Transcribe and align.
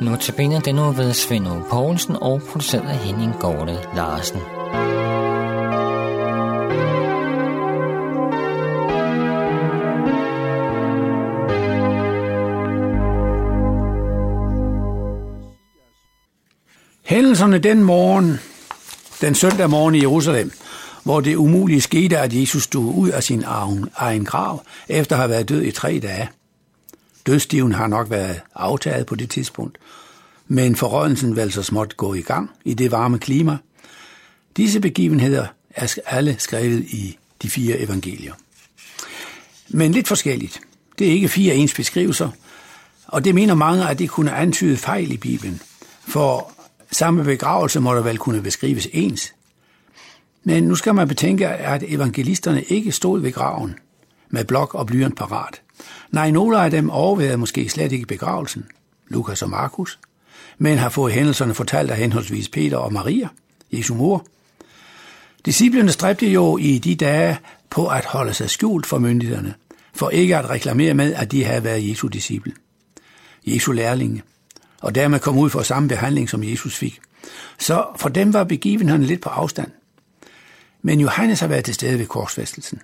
Notabene 0.00 0.60
den 0.60 0.74
nu 0.74 0.90
ved 0.90 1.12
Svend 1.12 1.46
Poulsen 1.70 2.16
og 2.16 2.42
produceret 2.48 2.88
af 2.88 2.96
Henning 2.96 3.32
Gårde 3.40 3.78
Larsen. 3.96 4.40
Hændelserne 17.04 17.58
den 17.58 17.82
morgen, 17.82 18.40
den 19.20 19.34
søndag 19.34 19.70
morgen 19.70 19.94
i 19.94 20.00
Jerusalem, 20.00 20.50
hvor 21.04 21.20
det 21.20 21.34
umulige 21.34 21.80
skete, 21.80 22.18
at 22.18 22.32
Jesus 22.32 22.62
stod 22.62 22.94
ud 22.94 23.08
af 23.08 23.22
sin 23.22 23.44
egen 23.96 24.24
grav, 24.24 24.64
efter 24.88 25.16
at 25.16 25.20
have 25.20 25.30
været 25.30 25.48
død 25.48 25.62
i 25.62 25.70
tre 25.70 26.00
dage. 26.02 26.28
Dødstiven 27.26 27.72
har 27.72 27.86
nok 27.86 28.10
været 28.10 28.40
aftaget 28.54 29.06
på 29.06 29.14
det 29.14 29.30
tidspunkt, 29.30 29.78
men 30.48 30.76
forrådelsen 30.76 31.36
vil 31.36 31.52
så 31.52 31.62
småt 31.62 31.96
gå 31.96 32.14
i 32.14 32.20
gang 32.20 32.50
i 32.64 32.74
det 32.74 32.90
varme 32.90 33.18
klima. 33.18 33.56
Disse 34.56 34.80
begivenheder 34.80 35.46
er 35.70 35.94
alle 36.06 36.36
skrevet 36.38 36.80
i 36.80 37.18
de 37.42 37.50
fire 37.50 37.78
evangelier. 37.78 38.32
Men 39.68 39.92
lidt 39.92 40.08
forskelligt. 40.08 40.60
Det 40.98 41.06
er 41.06 41.12
ikke 41.12 41.28
fire 41.28 41.54
ens 41.54 41.74
beskrivelser, 41.74 42.30
og 43.06 43.24
det 43.24 43.34
mener 43.34 43.54
mange, 43.54 43.88
at 43.88 43.98
det 43.98 44.10
kunne 44.10 44.32
antyde 44.32 44.76
fejl 44.76 45.12
i 45.12 45.16
Bibelen, 45.16 45.60
for 46.08 46.52
samme 46.92 47.24
begravelse 47.24 47.80
må 47.80 47.94
der 47.94 48.02
vel 48.02 48.18
kunne 48.18 48.42
beskrives 48.42 48.88
ens. 48.92 49.34
Men 50.44 50.64
nu 50.64 50.74
skal 50.74 50.94
man 50.94 51.08
betænke, 51.08 51.48
at 51.48 51.84
evangelisterne 51.86 52.62
ikke 52.62 52.92
stod 52.92 53.20
ved 53.20 53.32
graven 53.32 53.74
med 54.30 54.44
blok 54.44 54.74
og 54.74 54.86
blyant 54.86 55.16
parat. 55.16 55.62
Nej, 56.10 56.30
nogle 56.30 56.60
af 56.60 56.70
dem 56.70 56.90
overvejede 56.90 57.36
måske 57.36 57.68
slet 57.68 57.92
ikke 57.92 58.06
begravelsen, 58.06 58.64
Lukas 59.08 59.42
og 59.42 59.50
Markus, 59.50 59.98
men 60.58 60.78
har 60.78 60.88
fået 60.88 61.12
hændelserne 61.12 61.54
fortalt 61.54 61.90
af 61.90 61.96
henholdsvis 61.96 62.48
Peter 62.48 62.76
og 62.76 62.92
Maria, 62.92 63.28
Jesu 63.72 63.94
mor. 63.94 64.26
Disciplerne 65.44 65.92
stræbte 65.92 66.26
jo 66.26 66.58
i 66.58 66.78
de 66.78 66.94
dage 66.94 67.38
på 67.70 67.86
at 67.86 68.04
holde 68.04 68.34
sig 68.34 68.50
skjult 68.50 68.86
for 68.86 68.98
myndighederne, 68.98 69.54
for 69.94 70.10
ikke 70.10 70.36
at 70.36 70.50
reklamere 70.50 70.94
med, 70.94 71.14
at 71.14 71.32
de 71.32 71.44
havde 71.44 71.64
været 71.64 71.88
Jesu 71.90 72.08
disciple, 72.08 72.52
Jesu 73.46 73.72
lærlinge, 73.72 74.22
og 74.80 74.94
dermed 74.94 75.18
kom 75.18 75.38
ud 75.38 75.50
for 75.50 75.62
samme 75.62 75.88
behandling, 75.88 76.30
som 76.30 76.44
Jesus 76.44 76.76
fik. 76.76 77.00
Så 77.58 77.86
for 77.96 78.08
dem 78.08 78.32
var 78.32 78.44
begivenheden 78.44 79.02
lidt 79.04 79.20
på 79.20 79.28
afstand. 79.28 79.68
Men 80.86 81.00
Johannes 81.00 81.40
har 81.40 81.46
været 81.46 81.64
til 81.64 81.74
stede 81.74 81.98
ved 81.98 82.06
korsfæstelsen, 82.06 82.80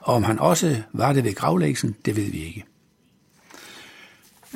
og 0.00 0.14
om 0.14 0.24
han 0.24 0.38
også 0.38 0.82
var 0.92 1.12
det 1.12 1.24
ved 1.24 1.34
gravlæggelsen, 1.34 1.96
det 2.04 2.16
ved 2.16 2.30
vi 2.30 2.44
ikke. 2.44 2.64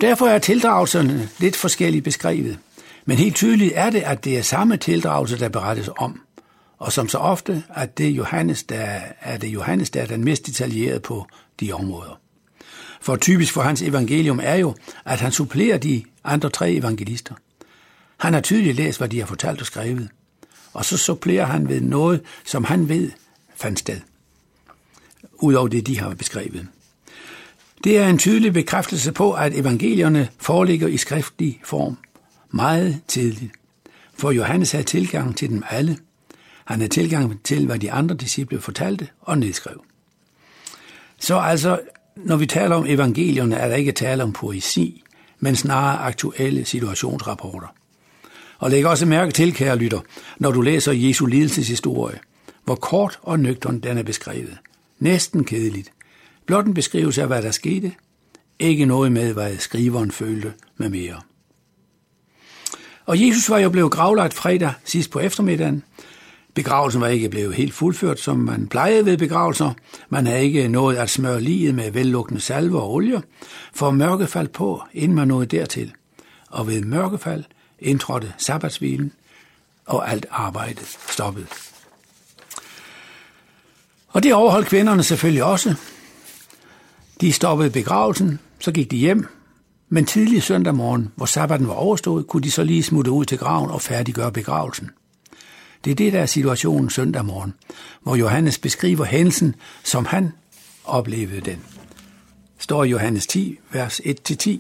Derfor 0.01 0.27
er 0.27 0.39
tildragelserne 0.39 1.29
lidt 1.39 1.57
forskelligt 1.57 2.05
beskrevet, 2.05 2.59
men 3.05 3.17
helt 3.17 3.37
tydeligt 3.37 3.73
er 3.77 3.91
det, 3.91 4.01
at 4.01 4.25
det 4.25 4.39
er 4.39 4.43
samme 4.43 4.77
tildragelse, 4.77 5.39
der 5.39 5.49
berettes 5.49 5.91
om, 5.97 6.21
og 6.79 6.93
som 6.93 7.09
så 7.09 7.19
ofte, 7.19 7.63
at 7.75 7.99
det 7.99 8.11
Johannes, 8.11 8.63
der 8.63 9.01
er 9.21 9.37
det 9.39 9.49
Johannes, 9.49 9.91
der 9.91 10.03
er 10.03 10.07
den 10.07 10.25
mest 10.25 10.47
detaljeret 10.47 11.03
på 11.03 11.27
de 11.61 11.73
områder. 11.73 12.21
For 13.01 13.17
typisk 13.17 13.53
for 13.53 13.63
hans 13.63 13.83
evangelium 13.83 14.41
er 14.43 14.55
jo, 14.55 14.75
at 15.05 15.21
han 15.21 15.33
supplerer 15.33 15.79
de 15.79 16.05
andre 16.25 16.51
tre 16.51 16.73
evangelister. 16.73 17.35
Han 18.19 18.35
har 18.35 18.41
tydeligt 18.41 18.77
læst, 18.77 18.99
hvad 18.99 19.09
de 19.09 19.19
har 19.19 19.27
fortalt 19.27 19.61
og 19.61 19.67
skrevet, 19.67 20.09
og 20.75 20.85
så 20.85 20.97
supplerer 20.97 21.47
han 21.47 21.69
ved 21.69 21.81
noget, 21.81 22.21
som 22.45 22.65
han 22.65 22.89
ved 22.89 23.11
fandt 23.57 23.79
sted, 23.79 24.01
udover 25.33 25.69
det, 25.69 25.87
de 25.87 26.01
har 26.01 26.15
beskrevet. 26.15 26.67
Det 27.85 27.99
er 27.99 28.09
en 28.09 28.19
tydelig 28.19 28.53
bekræftelse 28.53 29.13
på, 29.13 29.33
at 29.33 29.55
evangelierne 29.55 30.29
foreligger 30.39 30.89
i 30.89 30.97
skriftlig 30.97 31.61
form 31.65 31.97
meget 32.51 33.01
tidligt. 33.09 33.53
For 34.15 34.31
Johannes 34.31 34.73
havde 34.73 34.85
tilgang 34.85 35.37
til 35.37 35.49
dem 35.49 35.63
alle. 35.71 35.99
Han 36.65 36.79
havde 36.79 36.93
tilgang 36.93 37.43
til, 37.43 37.67
hvad 37.67 37.79
de 37.79 37.93
andre 37.93 38.15
disciple 38.15 38.61
fortalte 38.61 39.09
og 39.21 39.39
nedskrev. 39.39 39.85
Så 41.21 41.39
altså, 41.39 41.81
når 42.17 42.37
vi 42.37 42.47
taler 42.47 42.77
om 42.77 42.87
evangelierne, 42.87 43.57
er 43.57 43.69
der 43.69 43.77
ikke 43.77 43.93
tale 43.93 44.23
om 44.23 44.33
poesi, 44.33 45.05
men 45.39 45.57
snarere 45.57 45.99
aktuelle 45.99 46.65
situationsrapporter. 46.65 47.75
Og 48.59 48.71
læg 48.71 48.87
også 48.87 49.07
mærke 49.07 49.33
til, 49.33 49.55
kære 49.55 49.77
lytter, 49.77 50.01
når 50.39 50.51
du 50.51 50.61
læser 50.61 50.93
Jesu 50.93 51.27
lidelseshistorie, 51.27 52.19
hvor 52.65 52.75
kort 52.75 53.19
og 53.23 53.41
nøgtern 53.41 53.81
den 53.81 53.99
er 53.99 54.03
beskrevet. 54.03 54.59
Næsten 54.99 55.45
kedeligt, 55.45 55.93
Blot 56.47 56.67
en 56.67 56.75
beskrivelse 56.75 57.23
af, 57.23 57.29
hvad 57.29 57.43
der 57.43 57.51
skete. 57.51 57.93
Ikke 58.59 58.85
noget 58.85 59.13
med, 59.13 59.33
hvad 59.33 59.59
skriveren 59.59 60.11
følte 60.11 60.53
med 60.77 60.89
mere. 60.89 61.21
Og 63.07 63.27
Jesus 63.27 63.51
var 63.51 63.59
jo 63.59 63.71
blevet 63.71 63.91
gravlagt 63.91 64.35
fredag 64.35 64.73
sidst 64.85 65.11
på 65.11 65.19
eftermiddagen. 65.19 65.85
Begravelsen 66.55 67.01
var 67.01 67.07
ikke 67.07 67.29
blevet 67.29 67.55
helt 67.55 67.75
fuldført, 67.75 68.21
som 68.21 68.39
man 68.39 68.67
plejede 68.67 69.07
ved 69.07 69.19
begravelser. 69.19 69.73
Man 70.09 70.27
havde 70.27 70.43
ikke 70.43 70.69
nået 70.69 70.97
at 70.97 71.11
smøre 71.11 71.41
liget 71.41 71.75
med 71.75 71.91
vellukkende 71.91 72.41
salve 72.41 72.81
og 72.81 72.93
olie, 72.93 73.23
for 73.75 73.91
mørke 73.91 74.27
faldt 74.27 74.53
på, 74.53 74.83
inden 74.93 75.15
man 75.15 75.29
nåede 75.29 75.47
dertil. 75.47 75.93
Og 76.51 76.67
ved 76.67 76.83
mørkefald 76.83 77.45
indtrådte 77.85 78.33
sabbatsvilen, 78.39 79.13
og 79.87 80.11
alt 80.11 80.27
arbejdet 80.31 80.97
stoppede. 81.11 81.47
Og 84.09 84.23
det 84.23 84.35
overholdt 84.35 84.69
kvinderne 84.69 85.03
selvfølgelig 85.03 85.45
også, 85.45 85.75
de 87.21 87.33
stoppede 87.33 87.71
begravelsen, 87.71 88.39
så 88.59 88.73
gik 88.73 88.91
de 88.91 88.97
hjem, 88.97 89.27
men 89.89 90.07
tidlig 90.07 90.43
søndag 90.43 90.75
morgen, 90.75 91.13
hvor 91.17 91.27
sabbaten 91.27 91.69
var 91.69 91.75
overstået, 91.75 92.27
kunne 92.27 92.43
de 92.43 92.51
så 92.51 92.65
lige 92.65 92.83
smutte 92.83 93.11
ud 93.11 93.25
til 93.25 93.39
graven 93.39 93.71
og 93.71 93.83
færdiggøre 93.83 94.33
begravelsen. 94.33 94.91
Det 95.85 95.91
er 95.91 95.95
det, 95.95 96.13
der 96.13 96.21
er 96.21 96.27
situationen 96.27 96.91
søndag 96.91 97.25
morgen, 97.25 97.55
hvor 98.03 98.17
Johannes 98.17 98.59
beskriver 98.59 99.05
hændelsen, 99.05 99.55
som 99.85 100.05
han 100.05 100.33
oplevede 100.85 101.41
den. 101.41 101.61
Står 102.59 102.85
i 102.85 102.89
Johannes 102.89 103.27
10, 103.27 103.59
vers 103.73 104.01
1-10. 104.01 104.59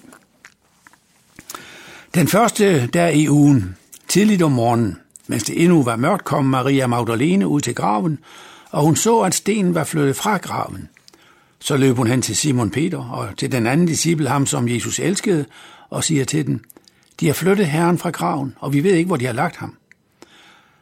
Den 2.14 2.28
første 2.28 2.86
der 2.86 3.08
i 3.08 3.28
ugen, 3.28 3.76
tidligt 4.08 4.42
om 4.42 4.52
morgenen, 4.52 4.98
mens 5.26 5.44
det 5.44 5.62
endnu 5.62 5.82
var 5.82 5.96
mørkt, 5.96 6.24
kom 6.24 6.44
Maria 6.44 6.86
Magdalene 6.86 7.48
ud 7.48 7.60
til 7.60 7.74
graven, 7.74 8.18
og 8.70 8.82
hun 8.82 8.96
så, 8.96 9.20
at 9.20 9.34
stenen 9.34 9.74
var 9.74 9.84
flyttet 9.84 10.16
fra 10.16 10.36
graven. 10.36 10.88
Så 11.58 11.76
løb 11.76 11.96
hun 11.96 12.06
hen 12.06 12.22
til 12.22 12.36
Simon 12.36 12.70
Peter 12.70 12.98
og 12.98 13.38
til 13.38 13.52
den 13.52 13.66
anden 13.66 13.86
disciple, 13.86 14.28
ham 14.28 14.46
som 14.46 14.68
Jesus 14.68 14.98
elskede, 14.98 15.44
og 15.90 16.04
siger 16.04 16.24
til 16.24 16.46
den, 16.46 16.60
de 17.20 17.26
har 17.26 17.34
flyttet 17.34 17.66
Herren 17.66 17.98
fra 17.98 18.10
graven, 18.10 18.54
og 18.58 18.72
vi 18.72 18.84
ved 18.84 18.92
ikke, 18.94 19.06
hvor 19.06 19.16
de 19.16 19.26
har 19.26 19.32
lagt 19.32 19.56
ham. 19.56 19.76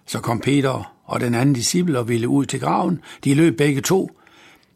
Så 0.07 0.21
kom 0.21 0.41
Peter 0.41 0.95
og 1.05 1.21
den 1.21 1.35
anden 1.35 1.55
disciple 1.55 1.99
og 1.99 2.09
ville 2.09 2.29
ud 2.29 2.45
til 2.45 2.61
graven. 2.61 3.01
De 3.25 3.35
løb 3.35 3.57
begge 3.59 3.81
to, 3.81 4.11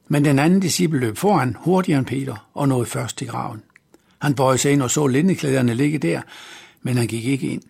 men 0.08 0.24
den 0.24 0.38
anden 0.38 0.60
disciple 0.60 1.00
løb 1.00 1.16
foran 1.16 1.56
hurtigere 1.58 1.98
end 1.98 2.06
Peter 2.06 2.48
og 2.54 2.68
nåede 2.68 2.86
først 2.86 3.18
til 3.18 3.26
graven. 3.26 3.62
Han 4.22 4.34
bøjede 4.34 4.58
sig 4.58 4.72
ind 4.72 4.82
og 4.82 4.90
så 4.90 5.06
lindeklæderne 5.06 5.74
ligge 5.74 5.98
der, 5.98 6.20
men 6.82 6.96
han 6.96 7.06
gik 7.06 7.24
ikke 7.24 7.48
ind. 7.48 7.62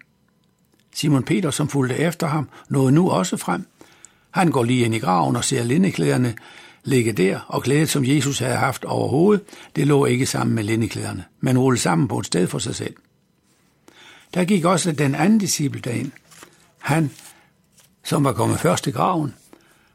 Simon 0.94 1.22
Peter, 1.22 1.50
som 1.50 1.68
fulgte 1.68 1.96
efter 1.96 2.26
ham, 2.26 2.48
nåede 2.68 2.92
nu 2.92 3.10
også 3.10 3.36
frem. 3.36 3.66
Han 4.30 4.50
går 4.50 4.64
lige 4.64 4.84
ind 4.84 4.94
i 4.94 4.98
graven 4.98 5.36
og 5.36 5.44
ser 5.44 5.64
lindeklæderne 5.64 6.34
ligge 6.86 7.12
der, 7.12 7.40
og 7.48 7.62
klædet, 7.62 7.88
som 7.88 8.04
Jesus 8.04 8.38
havde 8.38 8.56
haft 8.56 8.84
over 8.84 9.08
hovedet, 9.08 9.44
det 9.76 9.86
lå 9.86 10.04
ikke 10.04 10.26
sammen 10.26 10.54
med 10.54 10.64
lindeklæderne, 10.64 11.24
men 11.40 11.58
rullede 11.58 11.82
sammen 11.82 12.08
på 12.08 12.18
et 12.18 12.26
sted 12.26 12.46
for 12.46 12.58
sig 12.58 12.74
selv. 12.74 12.94
Der 14.34 14.44
gik 14.44 14.64
også 14.64 14.92
den 14.92 15.14
anden 15.14 15.38
disciple 15.38 15.80
derind, 15.80 16.10
han, 16.78 17.10
som 18.04 18.24
var 18.24 18.32
kommet 18.32 18.60
først 18.60 18.84
til 18.84 18.92
graven, 18.92 19.34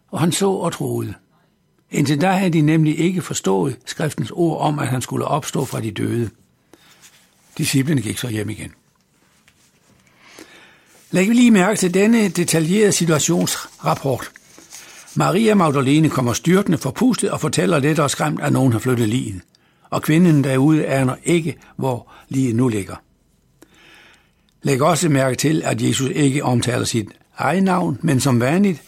og 0.07 0.19
han 0.19 0.31
så 0.31 0.49
og 0.49 0.73
troede. 0.73 1.13
Indtil 1.91 2.21
da 2.21 2.31
havde 2.31 2.53
de 2.53 2.61
nemlig 2.61 2.99
ikke 2.99 3.21
forstået 3.21 3.77
skriftens 3.85 4.31
ord 4.31 4.61
om, 4.61 4.79
at 4.79 4.87
han 4.87 5.01
skulle 5.01 5.25
opstå 5.25 5.65
fra 5.65 5.81
de 5.81 5.91
døde. 5.91 6.29
Disciplene 7.57 8.01
gik 8.01 8.17
så 8.17 8.27
hjem 8.27 8.49
igen. 8.49 8.71
Læg 11.11 11.27
lige 11.27 11.51
mærke 11.51 11.77
til 11.77 11.93
denne 11.93 12.29
detaljerede 12.29 12.91
situationsrapport– 12.91 14.31
Maria 15.15 15.55
Magdalene 15.55 16.09
kommer 16.09 16.33
styrtende 16.33 16.77
forpustet 16.77 17.31
og 17.31 17.41
fortæller 17.41 17.79
lidt 17.79 17.99
og 17.99 18.09
skræmt, 18.11 18.41
at 18.41 18.53
nogen 18.53 18.71
har 18.71 18.79
flyttet 18.79 19.09
ligen. 19.09 19.41
Og 19.89 20.01
kvinden 20.01 20.43
derude 20.43 20.85
aner 20.85 21.15
ikke, 21.23 21.57
hvor 21.75 22.11
lige 22.29 22.53
nu 22.53 22.67
ligger. 22.67 22.95
Læg 24.63 24.81
også 24.81 25.09
mærke 25.09 25.35
til, 25.35 25.61
at 25.65 25.81
Jesus 25.81 26.09
ikke 26.09 26.43
omtaler 26.43 26.85
sit 26.85 27.07
eget 27.37 27.63
navn, 27.63 27.99
men 28.01 28.19
som 28.19 28.39
vanligt, 28.39 28.81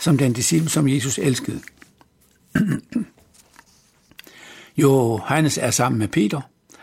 som 0.00 0.18
den 0.18 0.32
disciple, 0.32 0.68
som 0.68 0.88
Jesus 0.88 1.18
elskede. 1.18 1.60
Johannes 4.76 5.58
er 5.58 5.70
sammen 5.70 5.98
med 5.98 6.08
Peter. 6.08 6.40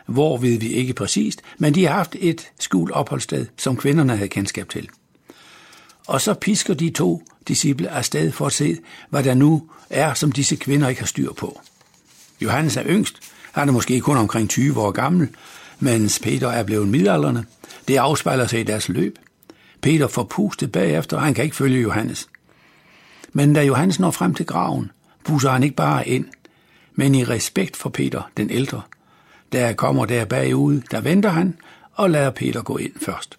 Hvor 0.09 0.37
ved 0.37 0.59
vi 0.59 0.67
ikke 0.67 0.93
præcist, 0.93 1.41
men 1.57 1.75
de 1.75 1.85
har 1.85 1.93
haft 1.93 2.15
et 2.19 2.51
skjult 2.59 2.91
opholdssted, 2.91 3.45
som 3.57 3.77
kvinderne 3.77 4.15
havde 4.15 4.29
kendskab 4.29 4.69
til. 4.69 4.89
og 6.07 6.21
så 6.21 6.33
pisker 6.33 6.73
de 6.73 6.89
to 6.89 7.23
disciple 7.47 7.89
afsted 7.89 8.31
for 8.31 8.45
at 8.45 8.53
se, 8.53 8.77
hvad 9.09 9.23
der 9.23 9.33
nu 9.33 9.69
er, 9.89 10.13
som 10.13 10.31
disse 10.31 10.55
kvinder 10.55 10.89
ikke 10.89 11.01
har 11.01 11.07
styr 11.07 11.33
på. 11.33 11.61
Johannes 12.41 12.77
er 12.77 12.83
yngst, 12.85 13.19
han 13.51 13.69
er 13.69 13.73
måske 13.73 13.99
kun 13.99 14.17
omkring 14.17 14.49
20 14.49 14.81
år 14.81 14.91
gammel, 14.91 15.29
mens 15.79 16.19
Peter 16.19 16.47
er 16.47 16.63
blevet 16.63 16.87
midalderne. 16.87 17.45
Det 17.87 17.97
afspejler 17.97 18.47
sig 18.47 18.59
i 18.59 18.63
deres 18.63 18.89
løb. 18.89 19.19
Peter 19.81 20.07
får 20.07 20.23
pustet 20.23 20.71
bagefter, 20.71 21.17
og 21.17 21.23
han 21.23 21.33
kan 21.33 21.43
ikke 21.43 21.55
følge 21.55 21.81
Johannes. 21.81 22.29
Men 23.33 23.53
da 23.53 23.63
Johannes 23.63 23.99
når 23.99 24.11
frem 24.11 24.33
til 24.33 24.45
graven, 24.45 24.91
buser 25.23 25.49
han 25.49 25.63
ikke 25.63 25.75
bare 25.75 26.07
ind, 26.07 26.25
men 26.95 27.15
i 27.15 27.23
respekt 27.23 27.77
for 27.77 27.89
Peter, 27.89 28.21
den 28.37 28.49
ældre. 28.49 28.81
Der 29.51 29.73
kommer 29.73 30.05
der 30.05 30.25
bagud, 30.25 30.81
der 30.91 31.01
venter 31.01 31.29
han 31.29 31.57
og 31.93 32.09
lader 32.09 32.29
Peter 32.29 32.61
gå 32.61 32.77
ind 32.77 32.93
først. 33.01 33.37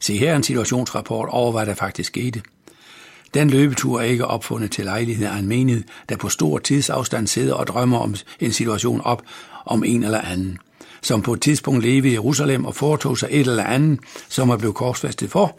Se 0.00 0.16
her 0.16 0.36
en 0.36 0.42
situationsrapport 0.42 1.28
over, 1.28 1.52
hvad 1.52 1.66
der 1.66 1.74
faktisk 1.74 2.06
skete. 2.06 2.42
Den 3.34 3.50
løbetur 3.50 4.00
er 4.00 4.04
ikke 4.04 4.26
opfundet 4.26 4.70
til 4.70 4.84
lejlighed 4.84 5.26
af 5.26 5.38
en 5.38 5.48
menighed, 5.48 5.84
der 6.08 6.16
på 6.16 6.28
stor 6.28 6.58
tidsafstand 6.58 7.26
sidder 7.26 7.54
og 7.54 7.66
drømmer 7.66 7.98
om 7.98 8.14
en 8.40 8.52
situation 8.52 9.00
op 9.00 9.22
om 9.66 9.84
en 9.84 10.04
eller 10.04 10.20
anden, 10.20 10.58
som 11.02 11.22
på 11.22 11.32
et 11.32 11.40
tidspunkt 11.40 11.82
levede 11.82 12.08
i 12.08 12.12
Jerusalem 12.12 12.64
og 12.64 12.74
foretog 12.74 13.18
sig 13.18 13.28
et 13.32 13.46
eller 13.46 13.64
andet, 13.64 14.00
som 14.28 14.50
er 14.50 14.56
blevet 14.56 14.74
korsfæstet 14.74 15.30
for, 15.30 15.58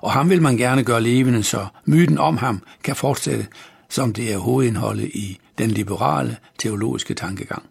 og 0.00 0.12
ham 0.12 0.30
vil 0.30 0.42
man 0.42 0.56
gerne 0.56 0.84
gøre 0.84 1.02
levende, 1.02 1.42
så 1.42 1.66
myten 1.84 2.18
om 2.18 2.36
ham 2.36 2.62
kan 2.84 2.96
fortsætte, 2.96 3.46
som 3.88 4.12
det 4.12 4.32
er 4.32 4.38
hovedindholdet 4.38 5.04
i 5.04 5.38
den 5.58 5.70
liberale 5.70 6.36
teologiske 6.58 7.14
tankegang. 7.14 7.62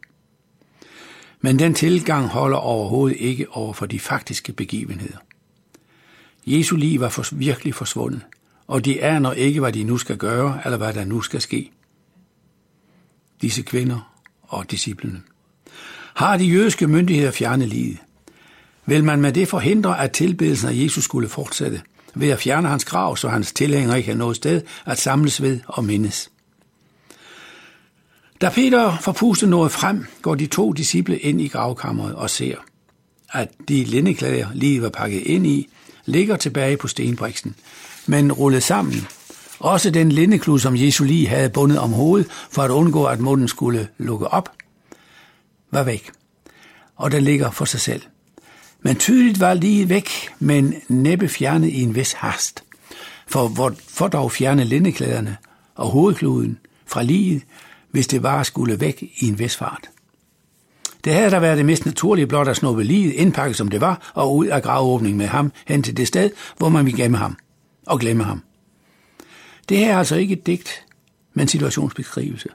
Men 1.41 1.59
den 1.59 1.73
tilgang 1.73 2.27
holder 2.27 2.57
overhovedet 2.57 3.17
ikke 3.19 3.49
over 3.49 3.73
for 3.73 3.85
de 3.85 3.99
faktiske 3.99 4.53
begivenheder. 4.53 5.17
Jesu 6.45 6.75
liv 6.75 6.99
var 6.99 7.09
for, 7.09 7.35
virkelig 7.35 7.75
forsvundet, 7.75 8.21
og 8.67 8.85
de 8.85 9.03
aner 9.03 9.33
ikke, 9.33 9.59
hvad 9.59 9.73
de 9.73 9.83
nu 9.83 9.97
skal 9.97 10.17
gøre, 10.17 10.61
eller 10.65 10.77
hvad 10.77 10.93
der 10.93 11.05
nu 11.05 11.21
skal 11.21 11.41
ske. 11.41 11.71
Disse 13.41 13.61
kvinder 13.61 14.13
og 14.41 14.71
disciplene. 14.71 15.21
Har 16.15 16.37
de 16.37 16.45
jødiske 16.45 16.87
myndigheder 16.87 17.31
fjernet 17.31 17.67
livet? 17.67 17.97
Vil 18.85 19.03
man 19.03 19.21
med 19.21 19.33
det 19.33 19.47
forhindre, 19.47 19.99
at 19.99 20.11
tilbedelsen 20.11 20.69
af 20.69 20.73
Jesus 20.75 21.03
skulle 21.03 21.29
fortsætte, 21.29 21.81
ved 22.15 22.29
at 22.29 22.39
fjerne 22.39 22.67
hans 22.67 22.85
grav, 22.85 23.17
så 23.17 23.29
hans 23.29 23.51
tilhængere 23.51 23.97
ikke 23.97 24.11
har 24.11 24.17
noget 24.17 24.35
sted 24.35 24.61
at 24.85 24.97
samles 24.97 25.41
ved 25.41 25.59
og 25.67 25.83
mindes? 25.83 26.31
Da 28.41 28.49
Peter 28.49 28.97
får 29.01 29.11
pustet 29.11 29.49
noget 29.49 29.71
frem, 29.71 30.05
går 30.21 30.35
de 30.35 30.47
to 30.47 30.71
disciple 30.71 31.17
ind 31.17 31.41
i 31.41 31.47
gravkammeret 31.47 32.15
og 32.15 32.29
ser, 32.29 32.55
at 33.33 33.49
de 33.67 33.83
lindeklæder, 33.83 34.47
lige 34.53 34.81
var 34.81 34.89
pakket 34.89 35.21
ind 35.21 35.47
i, 35.47 35.69
ligger 36.05 36.35
tilbage 36.35 36.77
på 36.77 36.87
stenbriksen, 36.87 37.55
men 38.05 38.31
rullet 38.31 38.63
sammen. 38.63 39.07
Også 39.59 39.89
den 39.89 40.11
lindeklud, 40.11 40.59
som 40.59 40.75
Jesu 40.75 41.03
lige 41.03 41.27
havde 41.27 41.49
bundet 41.49 41.79
om 41.79 41.91
hovedet, 41.91 42.27
for 42.51 42.61
at 42.61 42.71
undgå, 42.71 43.05
at 43.05 43.19
munden 43.19 43.47
skulle 43.47 43.87
lukke 43.97 44.27
op, 44.27 44.51
var 45.71 45.83
væk. 45.83 46.11
Og 46.95 47.11
den 47.11 47.23
ligger 47.23 47.51
for 47.51 47.65
sig 47.65 47.79
selv. 47.79 48.01
Men 48.81 48.95
tydeligt 48.95 49.39
var 49.39 49.53
lige 49.53 49.89
væk, 49.89 50.09
men 50.39 50.73
næppe 50.87 51.27
fjernet 51.29 51.69
i 51.69 51.81
en 51.81 51.95
vis 51.95 52.13
hast. 52.13 52.63
For 53.27 53.47
hvor 53.47 53.75
for 53.87 54.07
dog 54.07 54.31
fjerne 54.31 54.63
lindeklæderne 54.63 55.37
og 55.75 55.89
hovedkluden 55.89 56.57
fra 56.85 57.03
liget, 57.03 57.41
hvis 57.91 58.07
det 58.07 58.23
var 58.23 58.43
skulle 58.43 58.79
væk 58.79 59.03
i 59.03 59.27
en 59.27 59.39
vis 59.39 59.55
fart. 59.57 59.89
Det 61.03 61.13
havde 61.13 61.31
da 61.31 61.39
været 61.39 61.57
det 61.57 61.65
mest 61.65 61.85
naturlige 61.85 62.27
blot 62.27 62.47
at 62.47 62.55
snuppe 62.55 62.83
liget, 62.83 63.13
indpakket 63.13 63.57
som 63.57 63.67
det 63.67 63.81
var, 63.81 64.11
og 64.13 64.35
ud 64.35 64.45
af 64.45 64.63
gravåbningen 64.63 65.17
med 65.17 65.27
ham 65.27 65.51
hen 65.65 65.83
til 65.83 65.97
det 65.97 66.07
sted, 66.07 66.29
hvor 66.57 66.69
man 66.69 66.85
ville 66.85 67.03
gemme 67.03 67.17
ham 67.17 67.37
og 67.85 67.99
glemme 67.99 68.23
ham. 68.23 68.43
Det 69.69 69.77
her 69.77 69.93
er 69.93 69.97
altså 69.97 70.15
ikke 70.15 70.33
et 70.33 70.45
digt, 70.47 70.85
men 71.33 71.47
situationsbeskrivelse. 71.47 72.49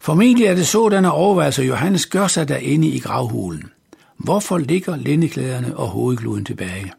Formentlig 0.00 0.46
er 0.46 0.54
det 0.54 0.66
sådan, 0.66 1.04
at 1.04 1.10
overvejelser 1.10 1.62
Johannes 1.62 2.06
gør 2.06 2.26
sig 2.26 2.48
derinde 2.48 2.88
i 2.88 2.98
gravhulen. 2.98 3.70
Hvorfor 4.16 4.58
ligger 4.58 4.96
lindeklæderne 4.96 5.76
og 5.76 5.88
hovedgluden 5.88 6.44
tilbage? 6.44 6.92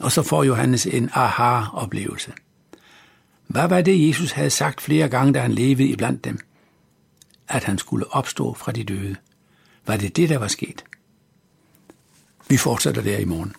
Og 0.00 0.12
så 0.12 0.22
får 0.22 0.44
Johannes 0.44 0.86
en 0.86 1.10
aha-oplevelse. 1.12 2.32
Hvad 3.48 3.68
var 3.68 3.80
det, 3.80 4.08
Jesus 4.08 4.32
havde 4.32 4.50
sagt 4.50 4.80
flere 4.80 5.08
gange, 5.08 5.32
da 5.32 5.40
han 5.40 5.52
levede 5.52 5.88
iblandt 5.88 6.24
dem? 6.24 6.38
At 7.48 7.64
han 7.64 7.78
skulle 7.78 8.12
opstå 8.12 8.54
fra 8.54 8.72
de 8.72 8.84
døde. 8.84 9.16
Var 9.86 9.96
det 9.96 10.16
det, 10.16 10.28
der 10.28 10.38
var 10.38 10.48
sket? 10.48 10.84
Vi 12.48 12.56
fortsætter 12.56 13.02
der 13.02 13.18
i 13.18 13.24
morgen. 13.24 13.54